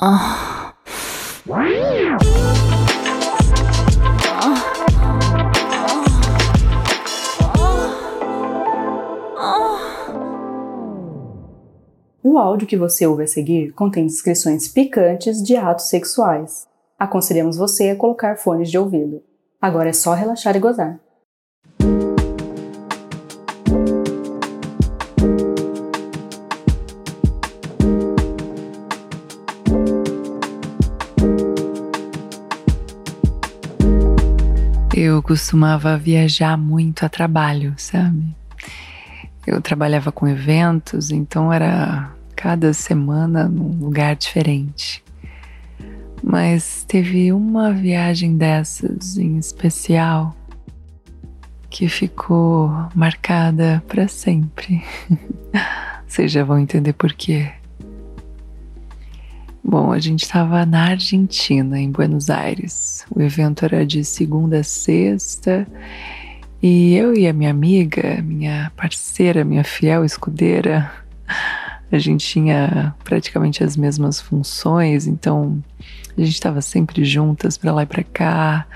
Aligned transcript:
O 0.00 0.04
áudio 12.38 12.68
que 12.68 12.76
você 12.76 13.08
ouve 13.08 13.24
a 13.24 13.26
seguir 13.26 13.72
contém 13.72 14.06
descrições 14.06 14.68
picantes 14.68 15.42
de 15.42 15.56
atos 15.56 15.88
sexuais. 15.88 16.68
Aconselhamos 16.96 17.56
você 17.56 17.90
a 17.90 17.96
colocar 17.96 18.36
fones 18.36 18.70
de 18.70 18.78
ouvido. 18.78 19.20
Agora 19.60 19.88
é 19.88 19.92
só 19.92 20.14
relaxar 20.14 20.54
e 20.54 20.60
gozar. 20.60 21.00
Eu 35.18 35.22
costumava 35.22 35.98
viajar 35.98 36.56
muito 36.56 37.04
a 37.04 37.08
trabalho, 37.08 37.74
sabe? 37.76 38.24
Eu 39.44 39.60
trabalhava 39.60 40.12
com 40.12 40.28
eventos, 40.28 41.10
então 41.10 41.52
era 41.52 42.12
cada 42.36 42.72
semana 42.72 43.48
num 43.48 43.80
lugar 43.80 44.14
diferente. 44.14 45.02
Mas 46.22 46.84
teve 46.86 47.32
uma 47.32 47.72
viagem 47.72 48.36
dessas 48.36 49.18
em 49.18 49.38
especial 49.38 50.36
que 51.68 51.88
ficou 51.88 52.70
marcada 52.94 53.82
para 53.88 54.06
sempre. 54.06 54.84
Vocês 56.06 56.30
já 56.30 56.44
vão 56.44 56.60
entender 56.60 56.92
por 56.92 57.12
quê. 57.12 57.50
Bom, 59.62 59.92
a 59.92 59.98
gente 59.98 60.22
estava 60.22 60.64
na 60.64 60.90
Argentina, 60.90 61.78
em 61.78 61.90
Buenos 61.90 62.30
Aires. 62.30 63.04
O 63.14 63.20
evento 63.20 63.64
era 63.64 63.84
de 63.84 64.04
segunda 64.04 64.60
a 64.60 64.64
sexta 64.64 65.66
e 66.62 66.94
eu 66.94 67.14
e 67.14 67.28
a 67.28 67.32
minha 67.32 67.50
amiga, 67.50 68.20
minha 68.22 68.72
parceira, 68.76 69.44
minha 69.44 69.62
fiel 69.62 70.04
escudeira, 70.04 70.90
a 71.90 71.98
gente 71.98 72.26
tinha 72.26 72.94
praticamente 73.04 73.62
as 73.64 73.76
mesmas 73.76 74.20
funções, 74.20 75.06
então 75.06 75.62
a 76.16 76.20
gente 76.20 76.34
estava 76.34 76.60
sempre 76.60 77.04
juntas 77.04 77.56
para 77.56 77.72
lá 77.72 77.82
e 77.82 77.86
para 77.86 78.02
cá. 78.02 78.66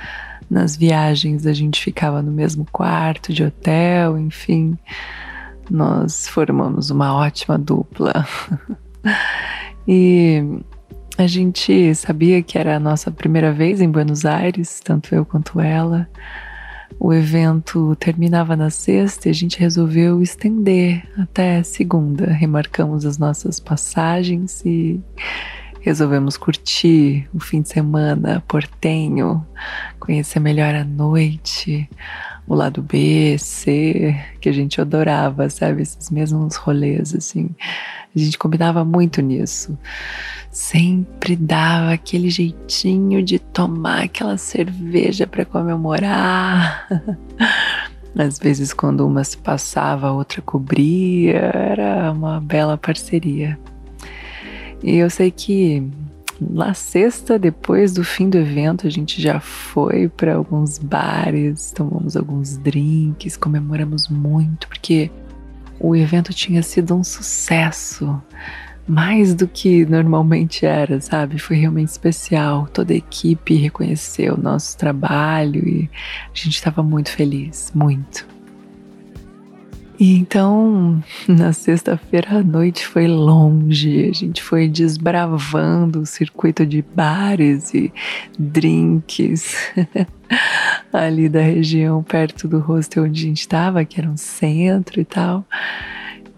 Nas 0.48 0.76
viagens 0.76 1.46
a 1.46 1.52
gente 1.52 1.82
ficava 1.82 2.22
no 2.22 2.30
mesmo 2.30 2.66
quarto 2.70 3.32
de 3.32 3.42
hotel, 3.42 4.18
enfim, 4.18 4.78
nós 5.70 6.28
formamos 6.28 6.90
uma 6.90 7.14
ótima 7.14 7.58
dupla. 7.58 8.26
e 9.86 10.42
a 11.18 11.26
gente 11.26 11.94
sabia 11.94 12.42
que 12.42 12.58
era 12.58 12.76
a 12.76 12.80
nossa 12.80 13.10
primeira 13.10 13.52
vez 13.52 13.80
em 13.80 13.90
Buenos 13.90 14.24
Aires, 14.24 14.80
tanto 14.80 15.14
eu 15.14 15.24
quanto 15.24 15.60
ela. 15.60 16.08
O 16.98 17.12
evento 17.12 17.96
terminava 17.96 18.54
na 18.54 18.70
sexta 18.70 19.28
e 19.28 19.30
a 19.30 19.34
gente 19.34 19.58
resolveu 19.58 20.22
estender 20.22 21.02
até 21.18 21.62
segunda. 21.62 22.26
Remarcamos 22.26 23.04
as 23.04 23.18
nossas 23.18 23.58
passagens 23.58 24.62
e 24.64 25.00
resolvemos 25.80 26.36
curtir 26.36 27.28
o 27.34 27.40
fim 27.40 27.60
de 27.60 27.68
semana 27.68 28.42
portenho, 28.46 29.44
conhecer 29.98 30.40
melhor 30.40 30.74
a 30.74 30.84
noite, 30.84 31.88
o 32.46 32.54
lado 32.54 32.82
B, 32.82 33.36
C, 33.38 34.14
que 34.40 34.48
a 34.48 34.52
gente 34.52 34.80
adorava, 34.80 35.48
sabe? 35.48 35.82
Esses 35.82 36.10
mesmos 36.10 36.56
rolês, 36.56 37.14
assim. 37.14 37.50
A 38.14 38.18
gente 38.18 38.36
combinava 38.38 38.84
muito 38.84 39.20
nisso 39.22 39.78
sempre 40.52 41.34
dava 41.34 41.92
aquele 41.92 42.28
jeitinho 42.28 43.22
de 43.22 43.38
tomar 43.38 44.04
aquela 44.04 44.36
cerveja 44.36 45.26
para 45.26 45.46
comemorar. 45.46 46.86
Às 48.14 48.38
vezes, 48.38 48.74
quando 48.74 49.06
uma 49.06 49.24
se 49.24 49.38
passava, 49.38 50.08
a 50.08 50.12
outra 50.12 50.42
cobria, 50.42 51.50
era 51.54 52.12
uma 52.12 52.38
bela 52.38 52.76
parceria. 52.76 53.58
E 54.82 54.96
eu 54.96 55.08
sei 55.08 55.30
que 55.30 55.82
na 56.50 56.74
sexta, 56.74 57.38
depois 57.38 57.92
do 57.92 58.04
fim 58.04 58.28
do 58.28 58.38
evento, 58.38 58.86
a 58.86 58.90
gente 58.90 59.20
já 59.20 59.40
foi 59.40 60.08
para 60.08 60.34
alguns 60.34 60.78
bares, 60.78 61.72
tomamos 61.72 62.16
alguns 62.16 62.56
drinks, 62.56 63.36
comemoramos 63.36 64.08
muito, 64.08 64.66
porque 64.68 65.10
o 65.78 65.94
evento 65.96 66.32
tinha 66.32 66.62
sido 66.62 66.94
um 66.94 67.04
sucesso 67.04 68.20
mais 68.86 69.34
do 69.34 69.46
que 69.46 69.84
normalmente 69.86 70.66
era, 70.66 71.00
sabe? 71.00 71.38
Foi 71.38 71.56
realmente 71.56 71.88
especial. 71.88 72.68
Toda 72.72 72.92
a 72.92 72.96
equipe 72.96 73.54
reconheceu 73.54 74.34
o 74.34 74.40
nosso 74.40 74.76
trabalho 74.76 75.66
e 75.66 75.90
a 76.26 76.34
gente 76.34 76.54
estava 76.54 76.82
muito 76.82 77.10
feliz, 77.10 77.70
muito. 77.74 78.31
E 79.98 80.16
então, 80.16 81.02
na 81.28 81.52
sexta-feira 81.52 82.38
à 82.38 82.42
noite 82.42 82.86
foi 82.86 83.06
longe, 83.06 84.08
a 84.08 84.12
gente 84.12 84.42
foi 84.42 84.66
desbravando 84.66 86.00
o 86.00 86.06
circuito 86.06 86.64
de 86.64 86.82
bares 86.82 87.72
e 87.74 87.92
drinks 88.38 89.54
ali 90.92 91.28
da 91.28 91.42
região 91.42 92.02
perto 92.02 92.48
do 92.48 92.58
hostel 92.58 93.04
onde 93.04 93.20
a 93.20 93.28
gente 93.28 93.40
estava, 93.40 93.84
que 93.84 94.00
era 94.00 94.08
um 94.08 94.16
centro 94.16 95.00
e 95.00 95.04
tal. 95.04 95.44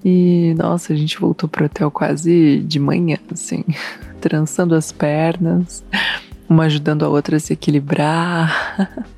E 0.05 0.53
nossa, 0.59 0.93
a 0.93 0.97
gente 0.97 1.19
voltou 1.19 1.49
pro 1.49 1.65
hotel 1.65 1.91
quase 1.91 2.59
de 2.67 2.79
manhã, 2.79 3.17
assim, 3.33 3.65
trançando 4.21 4.75
as 4.75 4.93
pernas, 4.93 5.83
uma 6.49 6.65
ajudando 6.65 7.05
a 7.05 7.09
outra 7.09 7.37
a 7.37 7.41
se 7.41 7.53
equilibrar. 7.53 9.07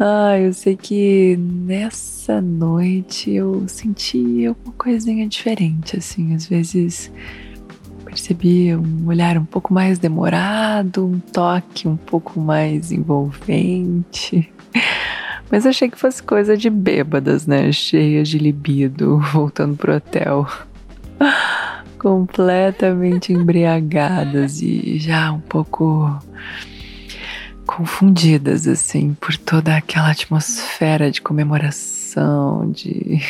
ah, 0.00 0.38
eu 0.38 0.52
sei 0.54 0.76
que 0.76 1.36
nessa 1.36 2.40
noite 2.40 3.30
eu 3.30 3.68
senti 3.68 4.46
alguma 4.46 4.72
coisinha 4.72 5.28
diferente, 5.28 5.98
assim, 5.98 6.34
às 6.34 6.46
vezes 6.46 7.12
percebi 8.02 8.74
um 8.74 9.06
olhar 9.06 9.36
um 9.36 9.44
pouco 9.44 9.72
mais 9.74 9.98
demorado, 9.98 11.06
um 11.06 11.20
toque 11.20 11.86
um 11.86 11.96
pouco 11.96 12.40
mais 12.40 12.90
envolvente. 12.90 14.50
Mas 15.50 15.66
achei 15.66 15.90
que 15.90 15.98
fosse 15.98 16.22
coisa 16.22 16.56
de 16.56 16.70
bêbadas, 16.70 17.46
né? 17.46 17.70
Cheias 17.70 18.28
de 18.28 18.38
libido, 18.38 19.18
voltando 19.32 19.76
pro 19.76 19.96
hotel. 19.96 20.46
Completamente 21.98 23.32
embriagadas 23.32 24.62
e 24.62 24.98
já 24.98 25.30
um 25.32 25.40
pouco 25.40 26.18
confundidas, 27.76 28.66
assim, 28.66 29.14
por 29.14 29.36
toda 29.36 29.76
aquela 29.76 30.10
atmosfera 30.10 31.08
de 31.08 31.22
comemoração, 31.22 32.68
de 32.72 33.20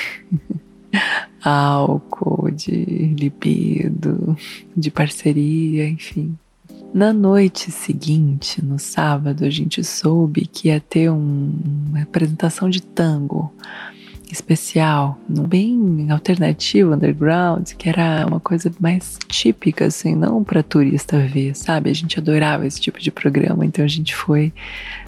álcool, 1.44 2.50
de 2.50 2.72
libido, 3.18 4.34
de 4.74 4.90
parceria, 4.90 5.86
enfim. 5.86 6.38
Na 6.92 7.12
noite 7.12 7.70
seguinte, 7.70 8.64
no 8.64 8.78
sábado, 8.78 9.44
a 9.44 9.50
gente 9.50 9.84
soube 9.84 10.46
que 10.46 10.68
ia 10.68 10.80
ter 10.80 11.10
um, 11.10 11.52
uma 11.90 12.02
apresentação 12.02 12.70
de 12.70 12.80
tango 12.80 13.52
especial, 14.32 15.18
bem 15.28 16.08
alternativo, 16.10 16.94
underground, 16.94 17.72
que 17.72 17.88
era 17.88 18.26
uma 18.26 18.40
coisa 18.40 18.72
mais 18.80 19.18
típica, 19.28 19.86
assim, 19.86 20.14
não 20.14 20.42
para 20.44 20.62
turista 20.62 21.18
ver, 21.18 21.54
sabe? 21.56 21.90
A 21.90 21.94
gente 21.94 22.18
adorava 22.18 22.66
esse 22.66 22.80
tipo 22.80 22.98
de 23.00 23.10
programa, 23.10 23.64
então 23.64 23.84
a 23.84 23.88
gente 23.88 24.14
foi 24.14 24.52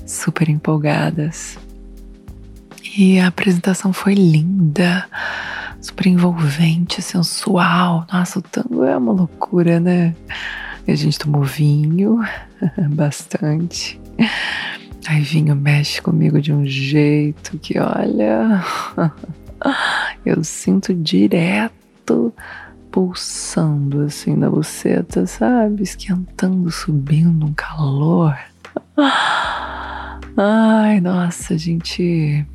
super 0.07 0.49
empolgadas. 0.49 1.59
E 2.97 3.19
a 3.19 3.29
apresentação 3.29 3.93
foi 3.93 4.15
linda, 4.15 5.07
super 5.81 6.07
envolvente, 6.07 7.01
sensual. 7.01 8.07
Nossa, 8.13 8.39
o 8.39 8.43
tango 8.43 8.85
é 8.85 8.97
uma 8.97 9.13
loucura, 9.13 9.81
né? 9.81 10.15
a 10.87 10.95
gente 10.95 11.19
tomou 11.19 11.43
vinho, 11.43 12.21
bastante. 12.91 14.01
Aí 15.07 15.21
vinho 15.21 15.57
mexe 15.57 16.01
comigo 16.01 16.41
de 16.41 16.53
um 16.53 16.65
jeito 16.65 17.59
que, 17.59 17.79
olha, 17.79 18.65
eu 20.25 20.45
sinto 20.45 20.95
direto 20.95 22.33
pulsando 22.91 24.03
assim 24.03 24.37
na 24.37 24.49
buceta, 24.49 25.27
sabe? 25.27 25.83
Esquentando, 25.83 26.71
subindo 26.71 27.47
um 27.47 27.55
calor. 27.55 28.37
Ai, 30.37 31.01
nossa, 31.01 31.55
a 31.55 31.57
gente 31.57 32.47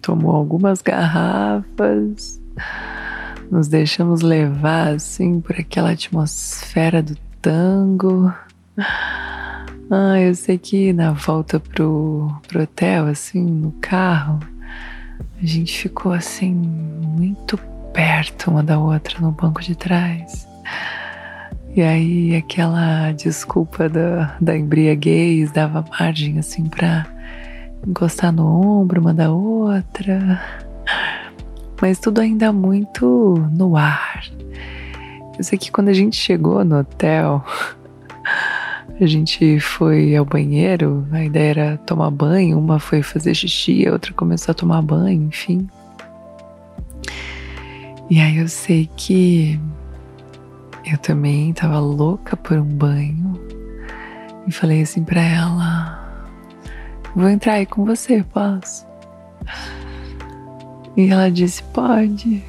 tomou 0.00 0.34
algumas 0.34 0.80
garrafas, 0.80 2.40
nos 3.50 3.68
deixamos 3.68 4.20
levar 4.20 4.94
assim 4.94 5.40
por 5.40 5.56
aquela 5.56 5.90
atmosfera 5.90 7.02
do 7.02 7.16
tango. 7.42 8.32
Ah, 9.90 10.18
eu 10.18 10.34
sei 10.34 10.56
que 10.56 10.92
na 10.92 11.12
volta 11.12 11.60
pro, 11.60 12.30
pro 12.48 12.62
hotel, 12.62 13.06
assim, 13.06 13.42
no 13.42 13.72
carro, 13.72 14.40
a 15.42 15.46
gente 15.46 15.76
ficou 15.78 16.12
assim, 16.12 16.52
muito 16.54 17.58
perto 17.92 18.50
uma 18.50 18.62
da 18.62 18.78
outra 18.78 19.20
no 19.20 19.30
banco 19.30 19.60
de 19.60 19.74
trás. 19.74 20.48
E 21.76 21.82
aí 21.82 22.34
aquela 22.34 23.12
desculpa 23.12 23.88
da, 23.88 24.36
da 24.40 24.56
embriaguez 24.56 25.50
dava 25.50 25.84
margem 25.98 26.38
assim 26.38 26.64
pra 26.64 27.06
encostar 27.86 28.32
no 28.32 28.46
ombro 28.46 29.00
uma 29.00 29.12
da 29.12 29.30
outra. 29.30 30.40
Mas 31.80 31.98
tudo 31.98 32.20
ainda 32.20 32.52
muito 32.52 33.34
no 33.52 33.76
ar. 33.76 34.24
Eu 35.36 35.44
sei 35.44 35.58
que 35.58 35.70
quando 35.70 35.88
a 35.88 35.92
gente 35.92 36.16
chegou 36.16 36.64
no 36.64 36.78
hotel, 36.78 37.44
a 39.00 39.06
gente 39.06 39.58
foi 39.58 40.14
ao 40.14 40.24
banheiro, 40.24 41.06
a 41.10 41.24
ideia 41.24 41.50
era 41.50 41.76
tomar 41.78 42.10
banho, 42.10 42.58
uma 42.58 42.78
foi 42.78 43.02
fazer 43.02 43.34
xixi, 43.34 43.86
a 43.86 43.92
outra 43.92 44.12
começou 44.12 44.52
a 44.52 44.54
tomar 44.54 44.82
banho, 44.82 45.24
enfim. 45.24 45.68
E 48.08 48.20
aí 48.20 48.38
eu 48.38 48.48
sei 48.48 48.88
que 48.96 49.58
eu 50.86 50.98
também 50.98 51.52
tava 51.52 51.80
louca 51.80 52.36
por 52.36 52.58
um 52.58 52.64
banho 52.64 53.40
e 54.46 54.52
falei 54.52 54.82
assim 54.82 55.02
para 55.02 55.22
ela: 55.22 56.28
Vou 57.16 57.28
entrar 57.28 57.54
aí 57.54 57.66
com 57.66 57.84
você, 57.84 58.22
posso? 58.22 58.86
E 60.96 61.10
ela 61.10 61.30
disse: 61.30 61.62
Pode. 61.64 62.42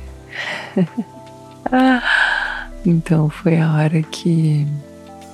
então 2.85 3.29
foi 3.29 3.59
a 3.59 3.73
hora 3.73 4.03
que 4.03 4.67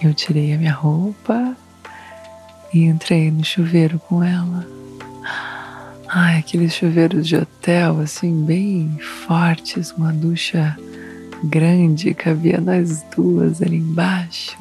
eu 0.04 0.14
tirei 0.14 0.54
a 0.54 0.58
minha 0.58 0.74
roupa 0.74 1.56
e 2.74 2.86
entrei 2.86 3.30
no 3.32 3.44
chuveiro 3.44 4.00
com 4.00 4.24
ela. 4.24 4.66
Ai, 6.08 6.40
aqueles 6.40 6.74
chuveiros 6.74 7.28
de 7.28 7.36
hotel, 7.38 8.00
assim, 8.02 8.44
bem 8.44 8.98
fortes, 9.26 9.92
uma 9.92 10.12
ducha 10.12 10.78
grande, 11.44 12.14
cabia 12.14 12.60
nós 12.60 13.04
duas 13.16 13.62
ali 13.62 13.78
embaixo. 13.78 14.58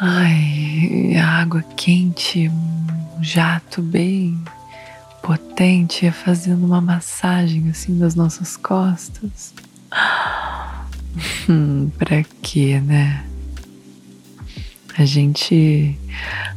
Ai, 0.00 1.16
água 1.16 1.62
quente, 1.76 2.48
um 2.48 3.22
jato 3.22 3.82
bem 3.82 4.38
potente, 5.22 6.10
fazendo 6.10 6.64
uma 6.64 6.80
massagem 6.80 7.68
assim 7.70 7.92
nas 7.94 8.14
nossas 8.14 8.56
costas. 8.56 9.54
Hum, 11.48 11.90
pra 11.98 12.22
quê, 12.42 12.80
né? 12.80 13.27
A 14.98 15.04
gente 15.04 15.96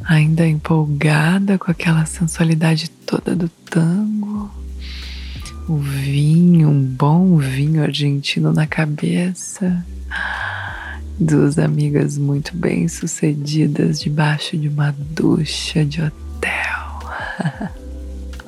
ainda 0.03 0.47
empolgada 0.47 1.59
com 1.59 1.69
aquela 1.69 2.07
sensualidade 2.07 2.89
toda 2.89 3.35
do 3.35 3.47
tango, 3.69 4.49
o 5.69 5.77
vinho, 5.77 6.69
um 6.69 6.81
bom 6.81 7.37
vinho 7.37 7.83
argentino 7.83 8.51
na 8.51 8.65
cabeça, 8.65 9.85
duas 11.19 11.59
amigas 11.59 12.17
muito 12.17 12.57
bem 12.57 12.87
sucedidas 12.87 13.99
debaixo 13.99 14.57
de 14.57 14.69
uma 14.69 14.91
ducha 15.11 15.85
de 15.85 16.01
hotel. 16.01 16.99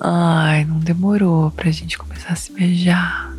Ai, 0.00 0.64
não 0.64 0.78
demorou 0.78 1.50
pra 1.50 1.72
gente 1.72 1.98
começar 1.98 2.34
a 2.34 2.36
se 2.36 2.52
beijar 2.52 3.31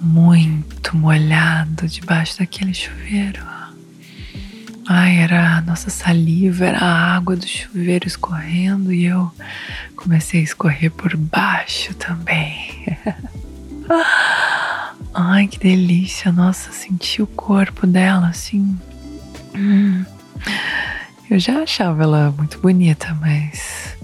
muito 0.00 0.96
molhado 0.96 1.88
debaixo 1.88 2.38
daquele 2.38 2.74
chuveiro. 2.74 3.44
Ai, 4.88 5.18
era 5.18 5.56
a 5.56 5.60
nossa 5.62 5.90
saliva, 5.90 6.66
era 6.66 6.78
a 6.78 7.16
água 7.16 7.34
do 7.34 7.46
chuveiro 7.46 8.06
escorrendo 8.06 8.92
e 8.92 9.04
eu 9.04 9.32
comecei 9.96 10.40
a 10.40 10.44
escorrer 10.44 10.92
por 10.92 11.16
baixo 11.16 11.92
também. 11.94 12.86
Ai, 15.12 15.48
que 15.48 15.58
delícia! 15.58 16.30
Nossa, 16.30 16.70
senti 16.70 17.20
o 17.20 17.26
corpo 17.26 17.86
dela 17.86 18.28
assim. 18.28 18.78
Hum. 19.54 20.04
Eu 21.28 21.40
já 21.40 21.62
achava 21.62 22.04
ela 22.04 22.32
muito 22.36 22.60
bonita, 22.60 23.12
mas 23.20 23.95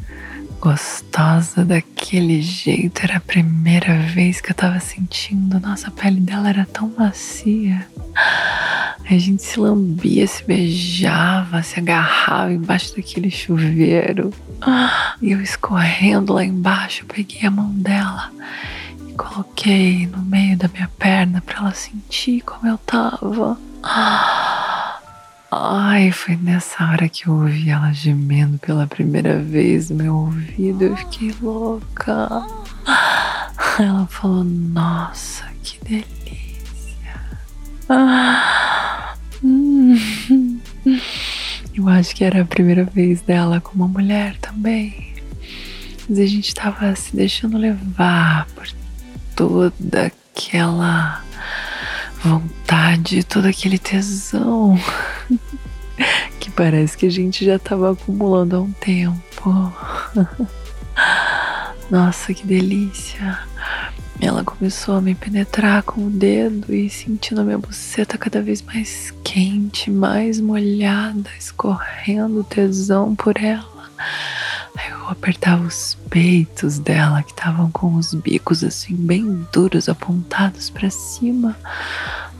gostosa 0.62 1.64
daquele 1.64 2.40
jeito. 2.40 3.02
Era 3.02 3.16
a 3.16 3.20
primeira 3.20 3.98
vez 3.98 4.40
que 4.40 4.52
eu 4.52 4.54
tava 4.54 4.78
sentindo. 4.78 5.58
Nossa, 5.58 5.88
a 5.88 5.90
pele 5.90 6.20
dela 6.20 6.48
era 6.48 6.64
tão 6.64 6.92
macia. 6.96 7.84
A 8.14 9.18
gente 9.18 9.42
se 9.42 9.58
lambia, 9.58 10.24
se 10.24 10.44
beijava, 10.44 11.64
se 11.64 11.80
agarrava 11.80 12.52
embaixo 12.52 12.94
daquele 12.94 13.28
chuveiro. 13.28 14.32
E 15.20 15.32
eu 15.32 15.42
escorrendo 15.42 16.32
lá 16.32 16.44
embaixo, 16.44 17.04
peguei 17.06 17.44
a 17.44 17.50
mão 17.50 17.72
dela 17.72 18.30
e 19.08 19.12
coloquei 19.14 20.06
no 20.06 20.22
meio 20.22 20.56
da 20.56 20.68
minha 20.68 20.88
perna 20.96 21.40
para 21.40 21.58
ela 21.58 21.74
sentir 21.74 22.40
como 22.42 22.68
eu 22.68 22.78
tava. 22.78 23.58
Ai, 25.54 26.10
foi 26.10 26.34
nessa 26.36 26.82
hora 26.82 27.06
que 27.10 27.26
eu 27.26 27.34
ouvi 27.34 27.68
ela 27.68 27.92
gemendo 27.92 28.56
pela 28.56 28.86
primeira 28.86 29.38
vez 29.38 29.90
no 29.90 29.96
meu 29.96 30.16
ouvido. 30.16 30.82
Eu 30.82 30.96
fiquei 30.96 31.34
louca. 31.42 32.26
Ela 33.78 34.06
falou: 34.06 34.44
Nossa, 34.44 35.44
que 35.62 35.78
delícia. 35.84 37.20
Eu 41.74 41.86
acho 41.86 42.16
que 42.16 42.24
era 42.24 42.40
a 42.40 42.46
primeira 42.46 42.84
vez 42.84 43.20
dela 43.20 43.60
com 43.60 43.74
uma 43.74 43.88
mulher 43.88 44.34
também. 44.38 45.12
Mas 46.08 46.18
a 46.18 46.26
gente 46.26 46.54
tava 46.54 46.96
se 46.96 47.14
deixando 47.14 47.58
levar 47.58 48.46
por 48.54 48.66
toda 49.36 50.06
aquela 50.06 51.22
vontade, 52.24 53.22
todo 53.22 53.44
aquele 53.44 53.76
tesão 53.78 54.80
que 56.40 56.50
parece 56.50 56.96
que 56.96 57.06
a 57.06 57.10
gente 57.10 57.44
já 57.44 57.56
estava 57.56 57.92
acumulando 57.92 58.56
há 58.56 58.60
um 58.60 58.72
tempo. 58.72 59.72
Nossa, 61.90 62.32
que 62.32 62.46
delícia! 62.46 63.38
Ela 64.20 64.44
começou 64.44 64.94
a 64.94 65.00
me 65.00 65.16
penetrar 65.16 65.82
com 65.82 66.06
o 66.06 66.10
dedo 66.10 66.72
e 66.72 66.88
sentindo 66.88 67.40
a 67.40 67.44
minha 67.44 67.58
buceta 67.58 68.16
cada 68.16 68.40
vez 68.40 68.62
mais 68.62 69.12
quente, 69.24 69.90
mais 69.90 70.38
molhada, 70.38 71.28
escorrendo 71.36 72.44
tesão 72.44 73.16
por 73.16 73.36
ela. 73.36 73.90
Eu 74.88 75.08
apertava 75.08 75.64
os 75.64 75.98
peitos 76.08 76.78
dela, 76.78 77.22
que 77.22 77.32
estavam 77.32 77.70
com 77.72 77.96
os 77.96 78.14
bicos 78.14 78.62
assim, 78.62 78.94
bem 78.94 79.46
duros, 79.52 79.88
apontados 79.88 80.70
para 80.70 80.88
cima. 80.88 81.56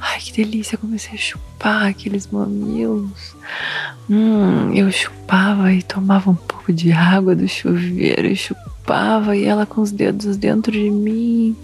Ai, 0.04 0.18
que 0.18 0.32
delícia! 0.32 0.76
comecei 0.76 1.14
a 1.14 1.16
chupar 1.16 1.86
aqueles 1.86 2.26
mamilos. 2.26 3.36
Hum, 4.10 4.74
eu 4.74 4.90
chupava 4.90 5.72
e 5.72 5.80
tomava 5.80 6.28
um 6.28 6.34
pouco 6.34 6.72
de 6.72 6.90
água 6.90 7.36
do 7.36 7.46
chuveiro 7.46 8.26
e 8.26 8.34
chupava 8.34 9.36
e 9.36 9.44
ela 9.44 9.64
com 9.64 9.80
os 9.80 9.92
dedos 9.92 10.36
dentro 10.36 10.72
de 10.72 10.90
mim. 10.90 11.56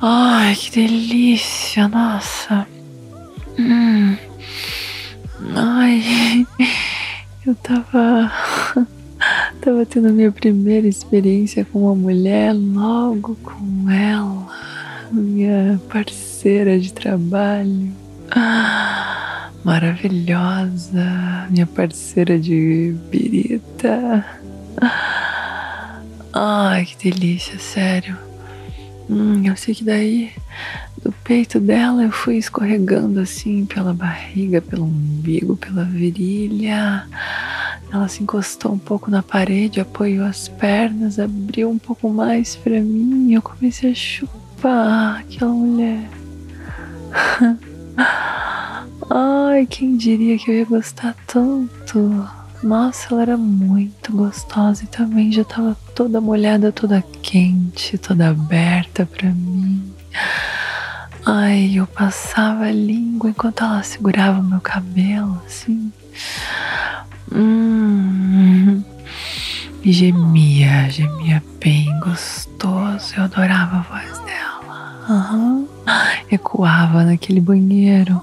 Ai, 0.00 0.56
que 0.56 0.70
delícia! 0.70 1.86
Nossa! 1.88 2.66
Hum. 3.58 4.16
Ai, 5.54 6.46
eu 7.46 7.54
tava 7.56 8.32
Tava 9.60 9.86
tendo 9.86 10.08
a 10.08 10.12
minha 10.12 10.32
primeira 10.32 10.86
experiência 10.86 11.64
com 11.64 11.84
uma 11.84 11.94
mulher, 11.94 12.54
logo 12.54 13.36
com 13.36 13.90
ela, 13.90 14.46
minha 15.12 15.80
parceira 15.88 16.33
de 16.44 16.92
trabalho. 16.92 17.90
Ah, 18.30 19.48
maravilhosa, 19.64 21.46
minha 21.48 21.66
parceira 21.66 22.38
de 22.38 22.94
birita. 23.10 24.22
Ai, 26.34 26.84
que 26.84 27.10
delícia, 27.10 27.58
sério. 27.58 28.18
Hum, 29.08 29.42
eu 29.46 29.56
sei 29.56 29.74
que 29.74 29.84
daí 29.84 30.32
do 31.02 31.12
peito 31.12 31.58
dela 31.58 32.02
eu 32.02 32.12
fui 32.12 32.36
escorregando 32.36 33.20
assim 33.20 33.64
pela 33.64 33.94
barriga, 33.94 34.60
pelo 34.60 34.84
umbigo, 34.84 35.56
pela 35.56 35.84
virilha. 35.84 37.06
Ela 37.90 38.06
se 38.06 38.22
encostou 38.22 38.72
um 38.72 38.78
pouco 38.78 39.10
na 39.10 39.22
parede, 39.22 39.80
apoiou 39.80 40.26
as 40.26 40.48
pernas, 40.48 41.18
abriu 41.18 41.70
um 41.70 41.78
pouco 41.78 42.10
mais 42.10 42.54
para 42.54 42.80
mim 42.80 43.32
eu 43.32 43.40
comecei 43.40 43.92
a 43.92 43.94
chupar 43.94 45.20
aquela 45.20 45.52
mulher. 45.52 46.23
Ai, 49.10 49.66
quem 49.66 49.96
diria 49.96 50.38
que 50.38 50.50
eu 50.50 50.54
ia 50.54 50.64
gostar 50.64 51.14
tanto? 51.26 52.28
Nossa, 52.62 53.08
ela 53.10 53.22
era 53.22 53.36
muito 53.36 54.10
gostosa 54.12 54.84
e 54.84 54.86
também 54.86 55.30
já 55.30 55.44
tava 55.44 55.76
toda 55.94 56.20
molhada, 56.20 56.72
toda 56.72 57.04
quente, 57.22 57.98
toda 57.98 58.30
aberta 58.30 59.06
para 59.06 59.30
mim. 59.30 59.94
Ai, 61.26 61.72
eu 61.74 61.86
passava 61.86 62.64
a 62.64 62.72
língua 62.72 63.30
enquanto 63.30 63.62
ela 63.62 63.82
segurava 63.82 64.40
o 64.40 64.44
meu 64.44 64.60
cabelo, 64.60 65.40
assim. 65.46 65.92
Hum, 67.32 68.82
e 69.82 69.92
gemia, 69.92 70.88
gemia 70.90 71.42
bem 71.60 71.98
gostoso. 72.00 73.14
Eu 73.16 73.24
adorava 73.24 73.76
a 73.76 73.82
voz 73.82 74.18
dela. 74.20 75.04
Uhum. 75.08 75.73
Ecoava 76.30 77.04
naquele 77.04 77.40
banheiro 77.40 78.22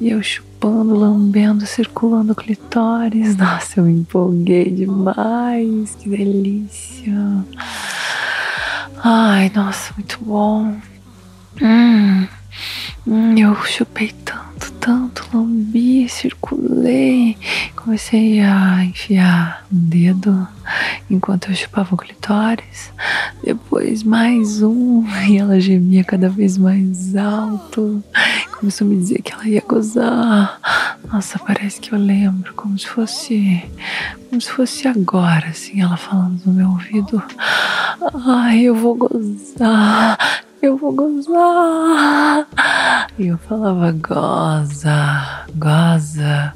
e 0.00 0.10
eu 0.10 0.22
chupando, 0.22 0.94
lambendo, 0.94 1.66
circulando 1.66 2.34
clitóris. 2.34 3.36
Nossa, 3.36 3.80
eu 3.80 3.84
me 3.84 3.92
empolguei 3.92 4.70
demais, 4.70 5.94
que 5.96 6.08
delícia. 6.08 7.14
Ai, 9.02 9.50
nossa, 9.54 9.92
muito 9.96 10.18
bom. 10.22 10.74
Hum, 11.60 12.26
hum, 13.06 13.38
eu 13.38 13.54
chupei 13.64 14.12
tanto, 14.24 14.43
tanto, 14.84 15.26
lambi, 15.32 16.06
circulei. 16.10 17.38
Comecei 17.74 18.40
a 18.40 18.84
enfiar 18.84 19.64
um 19.72 19.78
dedo 19.78 20.46
enquanto 21.10 21.48
eu 21.48 21.54
chupava 21.54 21.94
o 21.94 21.96
clitóris. 21.96 22.92
Depois 23.42 24.02
mais 24.02 24.62
um, 24.62 25.02
e 25.26 25.38
ela 25.38 25.58
gemia 25.58 26.04
cada 26.04 26.28
vez 26.28 26.58
mais 26.58 27.16
alto. 27.16 28.04
Começou 28.58 28.86
a 28.86 28.90
me 28.90 28.96
dizer 28.98 29.22
que 29.22 29.32
ela 29.32 29.48
ia 29.48 29.62
gozar. 29.66 30.60
Nossa, 31.10 31.38
parece 31.38 31.80
que 31.80 31.92
eu 31.92 31.98
lembro, 31.98 32.52
como 32.52 32.78
se 32.78 32.86
fosse. 32.86 33.64
Como 34.28 34.38
se 34.38 34.50
fosse 34.50 34.86
agora, 34.86 35.46
assim, 35.48 35.80
ela 35.80 35.96
falando 35.96 36.42
no 36.44 36.52
meu 36.52 36.68
ouvido. 36.68 37.22
Ai, 38.26 38.64
eu 38.64 38.74
vou 38.74 38.96
gozar 38.96 40.18
eu 40.64 40.76
vou 40.78 40.92
gozar. 40.92 42.46
E 43.18 43.26
eu 43.26 43.38
falava, 43.38 43.92
goza, 43.92 45.44
goza, 45.54 46.54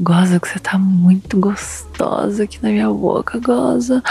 goza 0.00 0.40
que 0.40 0.48
você 0.48 0.58
tá 0.58 0.78
muito 0.78 1.38
gostosa 1.38 2.44
aqui 2.44 2.58
na 2.62 2.70
minha 2.70 2.88
boca, 2.90 3.38
goza. 3.38 4.02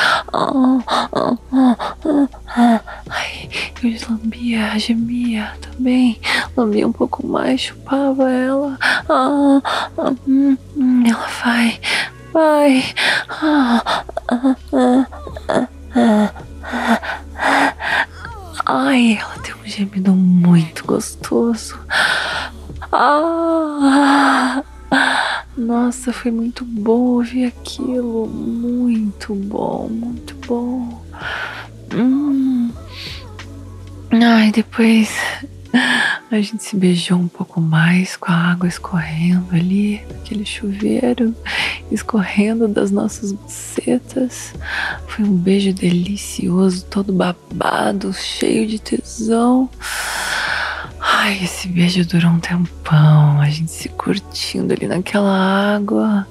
Ai, 3.10 3.50
eu 3.84 4.10
lambia, 4.10 4.78
gemia 4.78 5.52
também, 5.62 6.20
lambia 6.56 6.88
um 6.88 6.94
pouco 6.94 7.26
mais, 7.26 7.62
chupava 7.62 8.30
ela. 8.30 8.78
Ela 11.06 11.28
vai, 11.44 11.80
vai. 12.32 12.94
Ai, 18.94 19.18
ela 19.20 19.40
tem 19.40 19.56
um 19.56 19.66
gemido 19.66 20.14
muito 20.14 20.86
gostoso. 20.86 21.80
Ah, 22.92 24.64
nossa, 25.58 26.14
foi 26.14 26.30
muito 26.30 26.64
bom 26.64 27.00
ouvir 27.16 27.46
aquilo. 27.46 28.28
Muito 28.28 29.34
bom, 29.34 29.90
muito 29.90 30.36
bom. 30.46 31.04
Hum. 31.92 32.70
Ai, 34.12 34.52
depois 34.52 35.10
a 36.36 36.42
gente 36.42 36.64
se 36.64 36.76
beijou 36.76 37.20
um 37.20 37.28
pouco 37.28 37.62
mais 37.62 38.18
com 38.18 38.32
a 38.32 38.36
água 38.36 38.68
escorrendo 38.68 39.48
ali, 39.52 40.02
aquele 40.20 40.44
chuveiro 40.44 41.36
escorrendo 41.92 42.68
das 42.68 42.90
nossas 42.90 43.32
bucetas. 43.32 44.54
Foi 45.08 45.24
um 45.24 45.36
beijo 45.36 45.72
delicioso, 45.74 46.86
todo 46.86 47.14
babado, 47.14 48.12
cheio 48.14 48.66
de 48.66 48.80
tesão. 48.80 49.70
Ai, 51.00 51.40
esse 51.44 51.68
beijo 51.68 52.04
durou 52.06 52.32
um 52.32 52.40
tempão, 52.40 53.40
a 53.40 53.50
gente 53.50 53.70
se 53.70 53.90
curtindo 53.90 54.74
ali 54.74 54.88
naquela 54.88 55.76
água, 55.76 56.28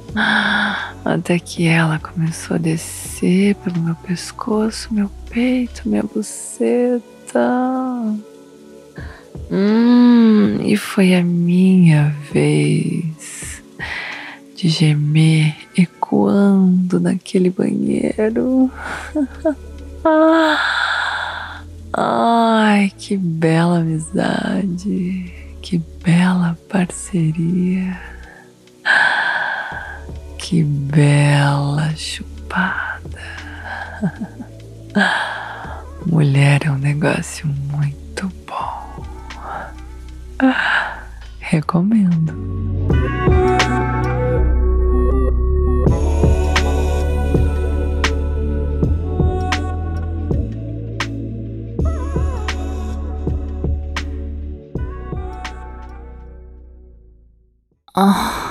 até 1.04 1.38
que 1.38 1.66
ela 1.66 2.00
começou 2.00 2.56
a 2.56 2.58
descer 2.58 3.54
pelo 3.56 3.78
meu 3.78 3.94
pescoço, 3.94 4.92
meu 4.92 5.08
peito, 5.30 5.88
minha 5.88 6.02
buceta. 6.02 7.02
Hum, 9.54 10.62
e 10.62 10.78
foi 10.78 11.14
a 11.14 11.22
minha 11.22 12.16
vez 12.32 13.62
de 14.56 14.70
gemer 14.70 15.54
ecoando 15.76 16.98
naquele 16.98 17.50
banheiro. 17.50 18.70
Ai, 21.92 22.90
que 22.96 23.18
bela 23.18 23.80
amizade, 23.80 25.34
que 25.60 25.76
bela 26.02 26.58
parceria, 26.70 28.00
que 30.38 30.64
bela 30.64 31.94
chupada. 31.94 33.02
Mulher 36.06 36.62
é 36.64 36.70
um 36.70 36.78
negócio 36.78 37.46
muito. 37.70 38.01
Recomendo. 41.52 42.34
Ah. 57.94 58.41